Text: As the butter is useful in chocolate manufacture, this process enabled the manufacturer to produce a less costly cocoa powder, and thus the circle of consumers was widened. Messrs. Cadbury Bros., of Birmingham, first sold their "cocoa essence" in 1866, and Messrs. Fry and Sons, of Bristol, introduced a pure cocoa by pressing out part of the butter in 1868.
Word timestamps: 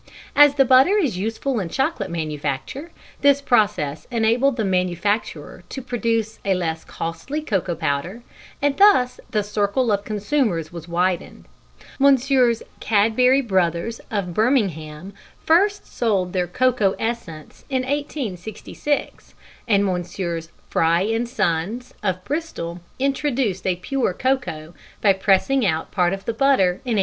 As 0.35 0.55
the 0.55 0.65
butter 0.65 0.97
is 0.97 1.19
useful 1.19 1.59
in 1.59 1.69
chocolate 1.69 2.09
manufacture, 2.09 2.89
this 3.21 3.39
process 3.39 4.07
enabled 4.09 4.57
the 4.57 4.65
manufacturer 4.65 5.63
to 5.69 5.79
produce 5.79 6.39
a 6.43 6.55
less 6.55 6.83
costly 6.83 7.39
cocoa 7.39 7.75
powder, 7.75 8.23
and 8.63 8.75
thus 8.77 9.19
the 9.29 9.43
circle 9.43 9.91
of 9.91 10.03
consumers 10.03 10.73
was 10.73 10.87
widened. 10.87 11.45
Messrs. 11.99 12.63
Cadbury 12.79 13.41
Bros., 13.41 14.01
of 14.09 14.33
Birmingham, 14.33 15.13
first 15.45 15.85
sold 15.85 16.33
their 16.33 16.47
"cocoa 16.47 16.95
essence" 16.97 17.63
in 17.69 17.83
1866, 17.83 19.35
and 19.67 19.85
Messrs. 19.85 20.49
Fry 20.67 21.01
and 21.03 21.29
Sons, 21.29 21.93
of 22.01 22.25
Bristol, 22.25 22.81
introduced 22.97 23.67
a 23.67 23.75
pure 23.75 24.13
cocoa 24.15 24.73
by 24.99 25.13
pressing 25.13 25.63
out 25.63 25.91
part 25.91 26.11
of 26.11 26.25
the 26.25 26.33
butter 26.33 26.81
in 26.85 26.95
1868. 26.97 26.99